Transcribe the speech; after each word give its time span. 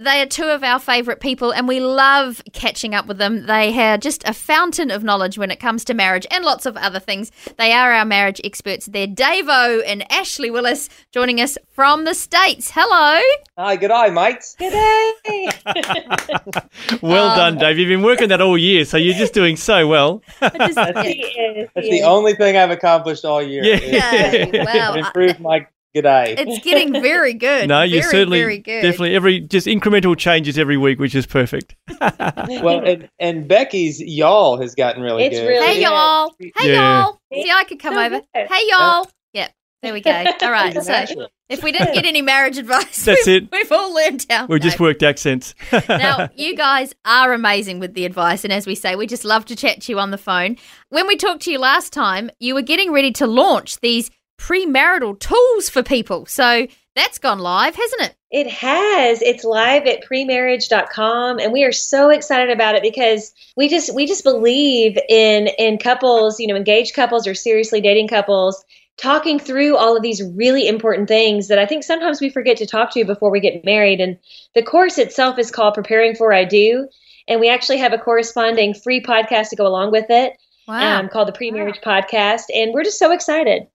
They 0.00 0.22
are 0.22 0.26
two 0.26 0.44
of 0.44 0.64
our 0.64 0.78
favourite 0.78 1.20
people, 1.20 1.52
and 1.52 1.68
we 1.68 1.78
love 1.78 2.40
catching 2.54 2.94
up 2.94 3.04
with 3.04 3.18
them. 3.18 3.44
They 3.44 3.78
are 3.78 3.98
just 3.98 4.26
a 4.26 4.32
fountain 4.32 4.90
of 4.90 5.04
knowledge 5.04 5.36
when 5.36 5.50
it 5.50 5.60
comes 5.60 5.84
to 5.84 5.92
marriage 5.92 6.26
and 6.30 6.42
lots 6.42 6.64
of 6.64 6.74
other 6.78 6.98
things. 6.98 7.30
They 7.58 7.72
are 7.72 7.92
our 7.92 8.06
marriage 8.06 8.40
experts. 8.42 8.86
They're 8.86 9.06
Davo 9.06 9.82
and 9.84 10.10
Ashley 10.10 10.50
Willis 10.50 10.88
joining 11.12 11.38
us 11.38 11.58
from 11.68 12.04
the 12.04 12.14
States. 12.14 12.70
Hello. 12.74 13.20
Hi, 13.58 13.76
good 13.76 13.90
eye, 13.90 14.08
mates. 14.08 14.56
Good 14.58 14.72
day. 14.72 15.48
well 17.02 17.28
um, 17.28 17.36
done, 17.36 17.58
Dave. 17.58 17.78
You've 17.78 17.90
been 17.90 18.02
working 18.02 18.30
that 18.30 18.40
all 18.40 18.56
year, 18.56 18.86
so 18.86 18.96
you're 18.96 19.12
just 19.12 19.34
doing 19.34 19.56
so 19.56 19.86
well. 19.86 20.22
Just, 20.40 20.76
that's, 20.76 20.76
the, 20.76 21.68
that's 21.74 21.90
the 21.90 22.04
only 22.04 22.32
thing 22.32 22.56
I've 22.56 22.70
accomplished 22.70 23.26
all 23.26 23.42
year. 23.42 23.64
Yeah. 23.64 24.32
yeah. 24.32 24.64
Wow. 24.64 24.94
Improved 24.94 25.40
my 25.40 25.66
Good 25.94 26.02
day. 26.02 26.36
It's 26.38 26.64
getting 26.64 26.92
very 26.92 27.34
good. 27.34 27.68
no, 27.68 27.82
you 27.82 28.02
certainly 28.02 28.38
very 28.38 28.58
good. 28.58 28.82
definitely 28.82 29.16
every 29.16 29.40
just 29.40 29.66
incremental 29.66 30.16
changes 30.16 30.56
every 30.56 30.76
week, 30.76 31.00
which 31.00 31.16
is 31.16 31.26
perfect. 31.26 31.74
well, 32.00 32.84
and, 32.86 33.08
and, 33.18 33.48
Becky's 33.48 34.00
y'all 34.00 34.60
has 34.60 34.76
gotten 34.76 35.02
really 35.02 35.24
it's 35.24 35.36
good. 35.36 35.48
Really 35.48 35.66
hey 35.66 35.82
y'all. 35.82 36.32
Hey 36.38 36.72
yeah. 36.72 37.02
y'all. 37.02 37.18
See, 37.32 37.50
I 37.50 37.64
could 37.64 37.80
come 37.80 37.94
so 37.94 38.04
over. 38.04 38.20
Good. 38.20 38.48
Hey 38.48 38.68
y'all. 38.68 39.10
Yep. 39.32 39.52
There 39.82 39.92
we 39.92 40.00
go. 40.00 40.10
All 40.12 40.52
right. 40.52 40.80
So 40.80 41.26
if 41.48 41.64
we 41.64 41.72
didn't 41.72 41.94
get 41.94 42.06
any 42.06 42.22
marriage 42.22 42.58
advice, 42.58 43.04
that's 43.04 43.26
we've, 43.26 43.42
it. 43.42 43.48
We've 43.50 43.72
all 43.72 43.92
learned 43.92 44.24
how. 44.30 44.46
We've 44.46 44.60
just 44.60 44.78
worked 44.78 45.02
accents. 45.02 45.56
now, 45.88 46.28
you 46.36 46.54
guys 46.54 46.94
are 47.04 47.32
amazing 47.32 47.80
with 47.80 47.94
the 47.94 48.04
advice, 48.04 48.44
and 48.44 48.52
as 48.52 48.64
we 48.64 48.76
say, 48.76 48.94
we 48.94 49.08
just 49.08 49.24
love 49.24 49.44
to 49.46 49.56
chat 49.56 49.80
to 49.82 49.92
you 49.92 49.98
on 49.98 50.12
the 50.12 50.18
phone. 50.18 50.56
When 50.90 51.08
we 51.08 51.16
talked 51.16 51.42
to 51.42 51.50
you 51.50 51.58
last 51.58 51.92
time, 51.92 52.30
you 52.38 52.54
were 52.54 52.62
getting 52.62 52.92
ready 52.92 53.10
to 53.14 53.26
launch 53.26 53.80
these 53.80 54.12
premarital 54.40 55.20
tools 55.20 55.68
for 55.68 55.82
people. 55.82 56.24
So 56.24 56.66
that's 56.96 57.18
gone 57.18 57.38
live, 57.38 57.76
hasn't 57.76 58.02
it? 58.02 58.16
It 58.30 58.48
has. 58.48 59.20
It's 59.22 59.44
live 59.44 59.86
at 59.86 60.02
premarriage.com 60.04 61.38
and 61.38 61.52
we 61.52 61.62
are 61.64 61.72
so 61.72 62.08
excited 62.08 62.50
about 62.50 62.74
it 62.74 62.82
because 62.82 63.32
we 63.56 63.68
just 63.68 63.94
we 63.94 64.06
just 64.06 64.24
believe 64.24 64.98
in 65.08 65.48
in 65.58 65.78
couples, 65.78 66.40
you 66.40 66.46
know, 66.46 66.56
engaged 66.56 66.94
couples 66.94 67.26
or 67.26 67.34
seriously 67.34 67.80
dating 67.80 68.08
couples 68.08 68.64
talking 68.96 69.38
through 69.38 69.76
all 69.76 69.96
of 69.96 70.02
these 70.02 70.22
really 70.34 70.68
important 70.68 71.08
things 71.08 71.48
that 71.48 71.58
I 71.58 71.66
think 71.66 71.84
sometimes 71.84 72.20
we 72.20 72.28
forget 72.28 72.56
to 72.58 72.66
talk 72.66 72.92
to 72.92 73.04
before 73.04 73.30
we 73.30 73.40
get 73.40 73.64
married 73.64 74.00
and 74.00 74.18
the 74.54 74.62
course 74.62 74.98
itself 74.98 75.38
is 75.38 75.50
called 75.50 75.74
Preparing 75.74 76.14
for 76.14 76.32
I 76.32 76.44
Do 76.44 76.88
and 77.28 77.40
we 77.40 77.48
actually 77.48 77.78
have 77.78 77.92
a 77.92 77.98
corresponding 77.98 78.74
free 78.74 79.02
podcast 79.02 79.50
to 79.50 79.56
go 79.56 79.66
along 79.66 79.90
with 79.92 80.06
it. 80.10 80.36
Wow. 80.68 81.00
Um, 81.00 81.08
called 81.08 81.28
the 81.28 81.32
Pre-Marriage 81.32 81.80
wow. 81.84 82.00
Podcast 82.00 82.44
and 82.54 82.72
we're 82.72 82.84
just 82.84 82.98
so 82.98 83.12
excited. 83.12 83.66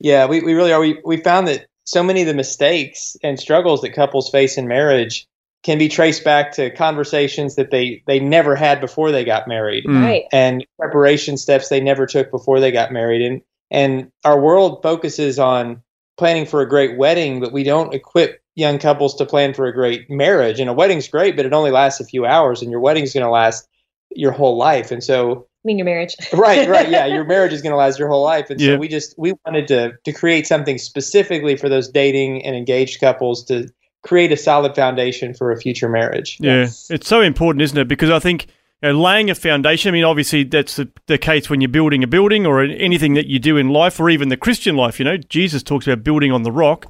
Yeah, 0.00 0.26
we, 0.26 0.40
we 0.40 0.54
really 0.54 0.72
are. 0.72 0.80
We, 0.80 1.00
we 1.04 1.16
found 1.18 1.48
that 1.48 1.66
so 1.84 2.02
many 2.02 2.20
of 2.20 2.26
the 2.26 2.34
mistakes 2.34 3.16
and 3.22 3.38
struggles 3.38 3.80
that 3.82 3.94
couples 3.94 4.30
face 4.30 4.58
in 4.58 4.68
marriage 4.68 5.26
can 5.62 5.78
be 5.78 5.88
traced 5.88 6.22
back 6.22 6.52
to 6.52 6.70
conversations 6.70 7.56
that 7.56 7.70
they, 7.70 8.02
they 8.06 8.20
never 8.20 8.54
had 8.54 8.80
before 8.80 9.10
they 9.10 9.24
got 9.24 9.48
married. 9.48 9.84
Mm. 9.84 10.04
Right. 10.04 10.24
And 10.32 10.64
preparation 10.78 11.36
steps 11.36 11.68
they 11.68 11.80
never 11.80 12.06
took 12.06 12.30
before 12.30 12.60
they 12.60 12.70
got 12.70 12.92
married. 12.92 13.22
And 13.22 13.42
and 13.70 14.10
our 14.24 14.40
world 14.40 14.82
focuses 14.82 15.38
on 15.38 15.82
planning 16.16 16.46
for 16.46 16.62
a 16.62 16.68
great 16.68 16.96
wedding, 16.96 17.40
but 17.40 17.52
we 17.52 17.64
don't 17.64 17.92
equip 17.92 18.42
young 18.54 18.78
couples 18.78 19.14
to 19.16 19.26
plan 19.26 19.54
for 19.54 19.66
a 19.66 19.74
great 19.74 20.08
marriage. 20.10 20.58
And 20.58 20.70
a 20.70 20.72
wedding's 20.72 21.08
great, 21.08 21.36
but 21.36 21.46
it 21.46 21.52
only 21.52 21.70
lasts 21.70 22.00
a 22.00 22.04
few 22.04 22.24
hours, 22.24 22.62
and 22.62 22.70
your 22.70 22.80
wedding's 22.80 23.12
going 23.12 23.24
to 23.24 23.30
last 23.30 23.68
your 24.10 24.32
whole 24.32 24.56
life. 24.56 24.90
And 24.90 25.04
so 25.04 25.46
mean 25.68 25.78
your 25.78 25.84
marriage. 25.84 26.16
right, 26.32 26.68
right. 26.68 26.88
Yeah, 26.88 27.06
your 27.06 27.24
marriage 27.34 27.52
is 27.52 27.62
going 27.62 27.70
to 27.70 27.76
last 27.76 27.98
your 27.98 28.08
whole 28.08 28.24
life. 28.24 28.50
And 28.50 28.60
so 28.60 28.76
we 28.76 28.88
just 28.88 29.14
we 29.16 29.34
wanted 29.46 29.68
to 29.68 29.92
to 30.04 30.12
create 30.12 30.46
something 30.46 30.78
specifically 30.78 31.56
for 31.56 31.68
those 31.68 31.88
dating 31.88 32.44
and 32.44 32.56
engaged 32.56 33.00
couples 33.00 33.44
to 33.44 33.68
create 34.02 34.32
a 34.32 34.36
solid 34.36 34.74
foundation 34.74 35.34
for 35.34 35.52
a 35.52 35.60
future 35.60 35.88
marriage. 35.88 36.38
Yeah. 36.40 36.62
Yes. 36.62 36.90
It's 36.90 37.06
so 37.06 37.20
important, 37.20 37.62
isn't 37.62 37.78
it? 37.78 37.86
Because 37.86 38.10
I 38.10 38.18
think 38.18 38.46
you 38.82 38.92
know, 38.92 39.00
laying 39.00 39.30
a 39.30 39.34
foundation, 39.34 39.90
I 39.90 39.92
mean, 39.92 40.04
obviously 40.04 40.44
that's 40.44 40.76
the, 40.76 40.88
the 41.06 41.18
case 41.18 41.50
when 41.50 41.60
you're 41.60 41.68
building 41.68 42.02
a 42.02 42.06
building 42.06 42.46
or 42.46 42.62
anything 42.62 43.14
that 43.14 43.26
you 43.26 43.38
do 43.38 43.56
in 43.56 43.68
life 43.68 43.98
or 44.00 44.08
even 44.10 44.28
the 44.28 44.36
Christian 44.36 44.76
life. 44.76 44.98
You 44.98 45.04
know, 45.04 45.16
Jesus 45.16 45.62
talks 45.62 45.86
about 45.86 46.04
building 46.04 46.32
on 46.32 46.42
the 46.42 46.52
rock, 46.52 46.86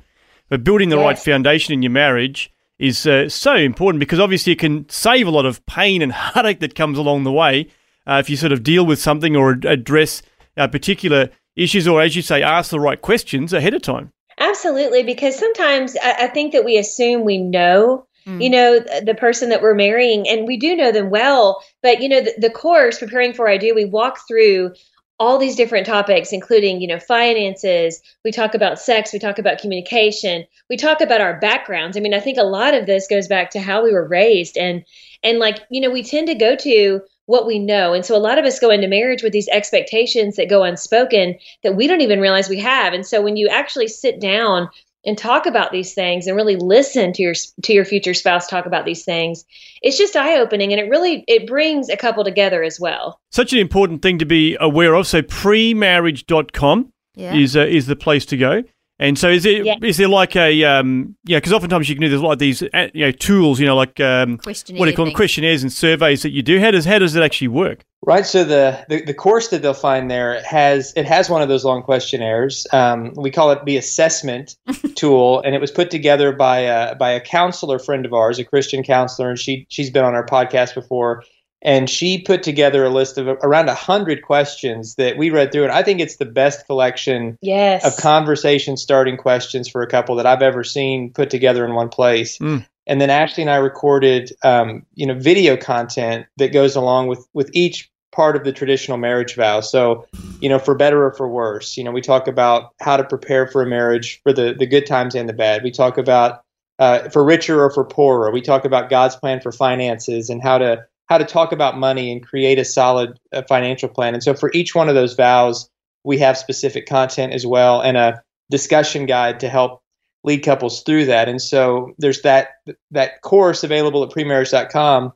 but 0.48 0.64
building 0.64 0.90
the 0.90 0.96
yes. 0.96 1.04
right 1.04 1.18
foundation 1.18 1.74
in 1.74 1.82
your 1.82 1.90
marriage 1.90 2.52
is 2.78 3.06
uh, 3.06 3.28
so 3.28 3.54
important 3.56 4.00
because 4.00 4.20
obviously 4.20 4.52
it 4.52 4.58
can 4.58 4.88
save 4.88 5.26
a 5.26 5.30
lot 5.30 5.46
of 5.46 5.64
pain 5.66 6.02
and 6.02 6.12
heartache 6.32 6.60
that 6.60 6.74
comes 6.74 6.98
along 6.98 7.24
the 7.24 7.32
way 7.32 7.68
uh, 8.08 8.18
if 8.18 8.30
you 8.30 8.36
sort 8.36 8.52
of 8.52 8.62
deal 8.62 8.86
with 8.86 9.00
something 9.00 9.36
or 9.36 9.58
address 9.64 10.22
uh, 10.56 10.66
particular 10.66 11.30
issues, 11.56 11.86
or 11.86 12.00
as 12.00 12.16
you 12.16 12.22
say, 12.22 12.42
ask 12.42 12.70
the 12.70 12.80
right 12.80 13.00
questions 13.00 13.52
ahead 13.52 13.74
of 13.74 13.82
time. 13.82 14.12
Absolutely, 14.38 15.02
because 15.02 15.36
sometimes 15.36 15.96
I, 16.02 16.24
I 16.24 16.26
think 16.28 16.52
that 16.52 16.64
we 16.64 16.78
assume 16.78 17.24
we 17.24 17.38
know 17.38 18.06
mm. 18.28 18.42
you 18.42 18.50
know 18.50 18.80
the 19.02 19.14
person 19.14 19.48
that 19.48 19.62
we're 19.62 19.74
marrying 19.74 20.28
and 20.28 20.46
we 20.46 20.56
do 20.56 20.76
know 20.76 20.92
them 20.92 21.10
well 21.10 21.62
but 21.82 22.00
you 22.00 22.08
know 22.08 22.20
the, 22.20 22.34
the, 22.38 22.50
course 22.50 22.98
preparing 22.98 23.32
for 23.32 23.48
i 23.48 23.56
do 23.56 23.74
we 23.74 23.84
walk 23.84 24.20
through 24.28 24.72
all 25.18 25.38
these 25.38 25.56
different 25.56 25.86
topics 25.86 26.32
including 26.32 26.80
you 26.80 26.86
know 26.86 26.98
finances 26.98 28.00
we 28.24 28.30
talk 28.30 28.54
about 28.54 28.78
sex 28.78 29.12
we 29.12 29.18
talk 29.18 29.38
about 29.38 29.58
communication 29.58 30.44
we 30.68 30.76
talk 30.76 31.00
about 31.00 31.20
our 31.20 31.38
backgrounds 31.40 31.96
i 31.96 32.00
mean 32.00 32.14
i 32.14 32.20
think 32.20 32.38
a 32.38 32.42
lot 32.42 32.74
of 32.74 32.86
this 32.86 33.06
goes 33.08 33.26
back 33.26 33.50
to 33.50 33.60
how 33.60 33.82
we 33.82 33.92
were 33.92 34.06
raised 34.06 34.56
and 34.56 34.84
and 35.22 35.38
like 35.38 35.60
you 35.70 35.80
know 35.80 35.90
we 35.90 36.02
tend 36.02 36.26
to 36.28 36.34
go 36.34 36.54
to 36.54 37.00
what 37.28 37.46
we 37.46 37.58
know. 37.58 37.92
And 37.92 38.06
so 38.06 38.16
a 38.16 38.18
lot 38.18 38.38
of 38.38 38.46
us 38.46 38.58
go 38.58 38.70
into 38.70 38.88
marriage 38.88 39.22
with 39.22 39.34
these 39.34 39.48
expectations 39.48 40.36
that 40.36 40.48
go 40.48 40.64
unspoken 40.64 41.38
that 41.62 41.76
we 41.76 41.86
don't 41.86 42.00
even 42.00 42.20
realize 42.20 42.48
we 42.48 42.58
have. 42.58 42.94
And 42.94 43.06
so 43.06 43.20
when 43.20 43.36
you 43.36 43.48
actually 43.48 43.86
sit 43.86 44.18
down 44.18 44.70
and 45.04 45.18
talk 45.18 45.44
about 45.44 45.70
these 45.70 45.92
things 45.92 46.26
and 46.26 46.36
really 46.36 46.56
listen 46.56 47.12
to 47.12 47.22
your 47.22 47.34
to 47.62 47.74
your 47.74 47.84
future 47.84 48.14
spouse 48.14 48.48
talk 48.48 48.66
about 48.66 48.84
these 48.84 49.04
things 49.04 49.44
it's 49.80 49.96
just 49.96 50.16
eye-opening 50.16 50.72
and 50.72 50.80
it 50.80 50.90
really 50.90 51.24
it 51.28 51.46
brings 51.46 51.88
a 51.88 51.96
couple 51.96 52.24
together 52.24 52.64
as 52.64 52.80
well 52.80 53.20
such 53.30 53.52
an 53.52 53.60
important 53.60 54.02
thing 54.02 54.18
to 54.18 54.26
be 54.26 54.56
aware 54.60 54.94
of 54.94 55.06
so 55.06 55.22
premarriage.com 55.22 56.92
yeah. 57.14 57.32
is 57.32 57.56
uh, 57.56 57.60
is 57.60 57.86
the 57.86 57.94
place 57.94 58.26
to 58.26 58.36
go 58.36 58.64
and 59.00 59.16
so, 59.16 59.28
is 59.28 59.46
it 59.46 59.64
yeah. 59.64 59.76
is 59.82 59.96
there 59.96 60.08
like 60.08 60.34
a 60.34 60.64
um, 60.64 61.16
yeah? 61.24 61.36
Because 61.36 61.52
oftentimes 61.52 61.88
you 61.88 61.94
can 61.94 62.02
do 62.02 62.08
there's 62.08 62.20
like 62.20 62.38
these 62.38 62.62
uh, 62.62 62.88
you 62.92 63.06
know 63.06 63.12
tools, 63.12 63.60
you 63.60 63.66
know, 63.66 63.76
like 63.76 64.00
um, 64.00 64.40
what 64.44 64.64
do 64.66 64.74
you 64.86 64.96
call 64.96 65.04
them, 65.04 65.14
questionnaires 65.14 65.62
and 65.62 65.72
surveys 65.72 66.22
that 66.22 66.30
you 66.30 66.42
do. 66.42 66.58
How 66.58 66.72
does 66.72 66.84
how 66.84 66.98
does 66.98 67.14
it 67.14 67.22
actually 67.22 67.48
work? 67.48 67.84
Right. 68.02 68.24
So 68.24 68.44
the, 68.44 68.84
the, 68.88 69.04
the 69.04 69.14
course 69.14 69.48
that 69.48 69.60
they'll 69.60 69.74
find 69.74 70.10
there 70.10 70.40
has 70.42 70.92
it 70.96 71.04
has 71.04 71.30
one 71.30 71.42
of 71.42 71.48
those 71.48 71.64
long 71.64 71.82
questionnaires. 71.82 72.66
Um, 72.72 73.12
we 73.16 73.30
call 73.30 73.50
it 73.52 73.64
the 73.64 73.76
assessment 73.76 74.56
tool, 74.96 75.42
and 75.42 75.54
it 75.54 75.60
was 75.60 75.70
put 75.70 75.90
together 75.90 76.32
by 76.32 76.60
a, 76.60 76.94
by 76.96 77.10
a 77.10 77.20
counselor 77.20 77.78
friend 77.78 78.04
of 78.04 78.12
ours, 78.12 78.38
a 78.38 78.44
Christian 78.44 78.82
counselor, 78.82 79.30
and 79.30 79.38
she 79.38 79.66
she's 79.68 79.90
been 79.90 80.04
on 80.04 80.14
our 80.14 80.26
podcast 80.26 80.74
before 80.74 81.22
and 81.62 81.90
she 81.90 82.20
put 82.20 82.42
together 82.42 82.84
a 82.84 82.90
list 82.90 83.18
of 83.18 83.26
around 83.26 83.66
100 83.66 84.22
questions 84.22 84.94
that 84.94 85.16
we 85.16 85.30
read 85.30 85.52
through 85.52 85.64
and 85.64 85.72
i 85.72 85.82
think 85.82 86.00
it's 86.00 86.16
the 86.16 86.24
best 86.24 86.66
collection 86.66 87.38
yes. 87.40 87.84
of 87.84 87.96
conversation 88.02 88.76
starting 88.76 89.16
questions 89.16 89.68
for 89.68 89.82
a 89.82 89.86
couple 89.86 90.16
that 90.16 90.26
i've 90.26 90.42
ever 90.42 90.64
seen 90.64 91.12
put 91.12 91.30
together 91.30 91.64
in 91.64 91.74
one 91.74 91.88
place 91.88 92.38
mm. 92.38 92.64
and 92.86 93.00
then 93.00 93.10
ashley 93.10 93.42
and 93.42 93.50
i 93.50 93.56
recorded 93.56 94.32
um, 94.42 94.84
you 94.94 95.06
know 95.06 95.14
video 95.14 95.56
content 95.56 96.26
that 96.36 96.52
goes 96.52 96.76
along 96.76 97.08
with 97.08 97.26
with 97.32 97.50
each 97.52 97.90
part 98.10 98.36
of 98.36 98.44
the 98.44 98.52
traditional 98.52 98.96
marriage 98.96 99.34
vow 99.36 99.60
so 99.60 100.06
you 100.40 100.48
know 100.48 100.58
for 100.58 100.74
better 100.74 101.04
or 101.04 101.12
for 101.12 101.28
worse 101.28 101.76
you 101.76 101.84
know 101.84 101.92
we 101.92 102.00
talk 102.00 102.26
about 102.26 102.72
how 102.80 102.96
to 102.96 103.04
prepare 103.04 103.46
for 103.46 103.62
a 103.62 103.66
marriage 103.66 104.20
for 104.22 104.32
the 104.32 104.54
the 104.54 104.66
good 104.66 104.86
times 104.86 105.14
and 105.14 105.28
the 105.28 105.34
bad 105.34 105.62
we 105.62 105.70
talk 105.70 105.98
about 105.98 106.42
uh, 106.78 107.08
for 107.10 107.24
richer 107.24 107.62
or 107.62 107.70
for 107.70 107.84
poorer 107.84 108.30
we 108.30 108.40
talk 108.40 108.64
about 108.64 108.88
god's 108.88 109.14
plan 109.16 109.40
for 109.40 109.52
finances 109.52 110.30
and 110.30 110.42
how 110.42 110.58
to 110.58 110.84
how 111.08 111.18
to 111.18 111.24
talk 111.24 111.52
about 111.52 111.78
money 111.78 112.12
and 112.12 112.24
create 112.24 112.58
a 112.58 112.64
solid 112.64 113.18
uh, 113.32 113.42
financial 113.42 113.88
plan. 113.88 114.14
And 114.14 114.22
so 114.22 114.34
for 114.34 114.50
each 114.52 114.74
one 114.74 114.88
of 114.88 114.94
those 114.94 115.14
vows, 115.14 115.68
we 116.04 116.18
have 116.18 116.38
specific 116.38 116.86
content 116.86 117.32
as 117.32 117.46
well 117.46 117.80
and 117.80 117.96
a 117.96 118.22
discussion 118.50 119.06
guide 119.06 119.40
to 119.40 119.48
help 119.48 119.82
lead 120.24 120.40
couples 120.40 120.82
through 120.82 121.06
that. 121.06 121.28
And 121.28 121.40
so 121.40 121.92
there's 121.98 122.22
that 122.22 122.48
that 122.90 123.22
course 123.22 123.64
available 123.64 124.02
at 124.02 124.10
premarriage.com. 124.10 125.12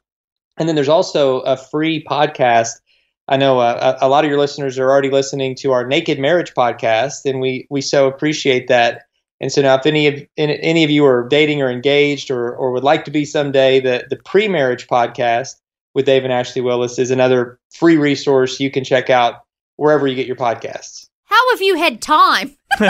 And 0.59 0.69
then 0.69 0.75
there's 0.75 0.89
also 0.89 1.41
a 1.41 1.57
free 1.57 2.05
podcast. 2.05 2.81
I 3.29 3.37
know 3.37 3.59
uh, 3.59 3.99
a, 4.01 4.09
lot 4.09 4.25
of 4.25 4.31
your 4.31 4.39
listeners 4.39 4.79
are 4.79 4.91
already 4.91 5.11
listening 5.11 5.55
to 5.57 5.73
our 5.73 5.87
Naked 5.87 6.19
Marriage 6.19 6.53
podcast, 6.55 7.25
and 7.25 7.41
we 7.41 7.67
we 7.71 7.81
so 7.81 8.07
appreciate 8.07 8.69
that. 8.69 9.03
And 9.41 9.51
so 9.51 9.63
now, 9.63 9.75
if 9.77 9.87
any 9.87 10.07
of 10.07 10.27
any 10.37 10.85
of 10.85 10.91
you 10.91 11.05
are 11.05 11.27
dating 11.29 11.63
or 11.63 11.71
engaged 11.71 12.31
or 12.31 12.55
or 12.55 12.73
would 12.73 12.85
like 12.85 13.05
to 13.07 13.11
be 13.11 13.25
someday, 13.25 13.81
the 13.81 14.05
the 14.11 14.17
pre 14.17 14.49
marriage 14.49 14.87
podcast 14.87 15.55
with 15.95 16.07
Dave 16.07 16.25
and 16.25 16.33
Ashley 16.33 16.63
Willis 16.63 16.99
is 16.99 17.11
another 17.11 17.59
free 17.71 17.97
resource 17.97 18.61
you 18.61 18.71
can 18.71 18.85
check 18.85 19.11
out 19.11 19.43
wherever 19.77 20.07
you 20.07 20.15
get 20.15 20.27
your 20.27 20.37
podcasts. 20.37 21.09
How 21.25 21.51
have 21.51 21.63
you 21.63 21.77
had 21.77 22.03
time? 22.03 22.57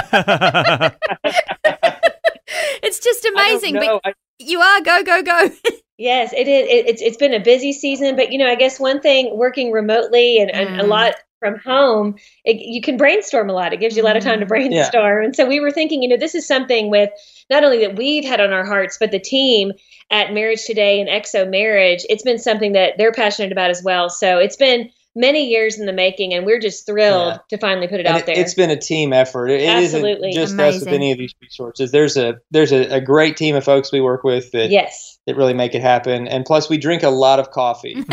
it's 2.82 2.98
just 2.98 3.24
amazing. 3.24 3.74
But 3.74 4.00
I, 4.04 4.14
you 4.38 4.60
are 4.60 4.80
go 4.80 5.02
go 5.02 5.22
go. 5.22 5.50
yes, 5.98 6.32
it 6.32 6.48
is. 6.48 6.68
It, 6.68 6.86
it's 6.88 7.02
it's 7.02 7.16
been 7.16 7.34
a 7.34 7.40
busy 7.40 7.72
season, 7.72 8.16
but 8.16 8.32
you 8.32 8.38
know, 8.38 8.48
I 8.48 8.56
guess 8.56 8.80
one 8.80 9.00
thing 9.00 9.36
working 9.36 9.70
remotely 9.70 10.38
and, 10.38 10.50
and 10.50 10.80
a 10.80 10.84
mm. 10.84 10.88
lot 10.88 11.14
from 11.42 11.58
home, 11.58 12.14
it, 12.44 12.56
you 12.60 12.80
can 12.80 12.96
brainstorm 12.96 13.50
a 13.50 13.52
lot. 13.52 13.72
It 13.72 13.80
gives 13.80 13.96
you 13.96 14.02
a 14.02 14.06
lot 14.06 14.16
of 14.16 14.22
time 14.22 14.38
to 14.38 14.46
mm. 14.46 14.48
brainstorm. 14.48 15.18
Yeah. 15.20 15.24
And 15.24 15.34
so 15.34 15.46
we 15.46 15.58
were 15.58 15.72
thinking, 15.72 16.02
you 16.02 16.08
know, 16.08 16.16
this 16.16 16.36
is 16.36 16.46
something 16.46 16.88
with 16.88 17.10
not 17.50 17.64
only 17.64 17.80
that 17.80 17.96
we've 17.96 18.24
had 18.24 18.40
on 18.40 18.52
our 18.52 18.64
hearts, 18.64 18.96
but 18.98 19.10
the 19.10 19.18
team 19.18 19.72
at 20.10 20.32
Marriage 20.32 20.64
Today 20.64 21.00
and 21.00 21.08
XO 21.08 21.50
Marriage. 21.50 22.06
It's 22.08 22.22
been 22.22 22.38
something 22.38 22.72
that 22.72 22.94
they're 22.96 23.12
passionate 23.12 23.50
about 23.50 23.70
as 23.70 23.82
well. 23.82 24.08
So 24.08 24.38
it's 24.38 24.56
been 24.56 24.90
many 25.14 25.48
years 25.48 25.78
in 25.78 25.86
the 25.86 25.92
making, 25.92 26.32
and 26.32 26.46
we're 26.46 26.60
just 26.60 26.86
thrilled 26.86 27.34
yeah. 27.34 27.38
to 27.50 27.58
finally 27.58 27.88
put 27.88 28.00
it 28.00 28.06
and 28.06 28.16
out 28.16 28.26
there. 28.26 28.38
It's 28.38 28.54
been 28.54 28.70
a 28.70 28.78
team 28.78 29.12
effort. 29.12 29.48
It, 29.48 29.68
Absolutely. 29.68 30.30
isn't 30.30 30.40
just 30.40 30.54
Amazing. 30.54 30.80
us 30.80 30.84
with 30.84 30.94
any 30.94 31.12
of 31.12 31.18
these 31.18 31.34
resources. 31.40 31.90
There's 31.90 32.16
a 32.16 32.36
there's 32.50 32.72
a, 32.72 32.96
a, 32.96 33.00
great 33.00 33.36
team 33.36 33.56
of 33.56 33.64
folks 33.64 33.92
we 33.92 34.00
work 34.00 34.24
with 34.24 34.52
that 34.52 34.70
yes 34.70 35.18
that 35.26 35.36
really 35.36 35.54
make 35.54 35.74
it 35.74 35.82
happen. 35.82 36.26
And 36.28 36.44
plus, 36.44 36.68
we 36.68 36.78
drink 36.78 37.02
a 37.02 37.10
lot 37.10 37.38
of 37.38 37.50
coffee. 37.50 38.04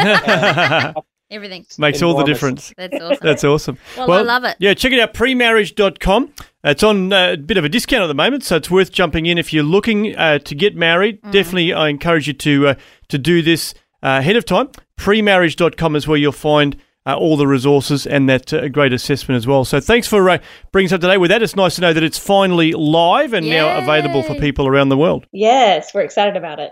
Everything 1.31 1.65
makes 1.77 2.01
all 2.01 2.15
the 2.15 2.23
difference. 2.23 2.73
That's 2.75 2.99
awesome. 2.99 3.17
That's 3.21 3.43
awesome. 3.43 3.77
Well, 3.95 4.07
well, 4.07 4.19
I 4.19 4.21
love 4.21 4.43
it. 4.45 4.57
Yeah, 4.59 4.73
check 4.73 4.91
it 4.91 4.99
out. 4.99 5.13
Premarriage.com. 5.13 6.33
It's 6.63 6.83
on 6.83 7.13
uh, 7.13 7.33
a 7.33 7.37
bit 7.37 7.57
of 7.57 7.63
a 7.63 7.69
discount 7.69 8.03
at 8.03 8.07
the 8.07 8.15
moment, 8.15 8.43
so 8.43 8.55
it's 8.55 8.71
worth 8.71 8.91
jumping 8.91 9.27
in 9.27 9.37
if 9.37 9.53
you're 9.53 9.63
looking 9.63 10.15
uh, 10.15 10.39
to 10.39 10.55
get 10.55 10.75
married. 10.75 11.21
Mm. 11.21 11.31
Definitely, 11.31 11.73
I 11.73 11.89
encourage 11.89 12.27
you 12.27 12.33
to 12.33 12.67
uh, 12.69 12.75
to 13.09 13.17
do 13.17 13.41
this 13.41 13.73
uh, 14.01 14.17
ahead 14.19 14.35
of 14.35 14.45
time. 14.45 14.69
Premarriage.com 14.97 15.95
is 15.95 16.07
where 16.07 16.17
you'll 16.17 16.31
find 16.31 16.75
uh, 17.05 17.15
all 17.15 17.37
the 17.37 17.47
resources 17.47 18.05
and 18.05 18.29
that 18.29 18.53
uh, 18.53 18.67
great 18.67 18.93
assessment 18.93 19.37
as 19.37 19.47
well. 19.47 19.65
So 19.65 19.79
thanks 19.79 20.07
for 20.07 20.29
uh, 20.29 20.37
bringing 20.71 20.87
us 20.87 20.93
up 20.93 21.01
today 21.01 21.17
with 21.17 21.29
that. 21.29 21.41
It's 21.41 21.55
nice 21.55 21.75
to 21.75 21.81
know 21.81 21.93
that 21.93 22.03
it's 22.03 22.19
finally 22.19 22.73
live 22.73 23.33
and 23.33 23.45
Yay. 23.45 23.57
now 23.57 23.77
available 23.77 24.23
for 24.23 24.35
people 24.35 24.67
around 24.67 24.89
the 24.89 24.97
world. 24.97 25.25
Yes, 25.31 25.93
we're 25.93 26.01
excited 26.01 26.35
about 26.35 26.59
it. 26.59 26.71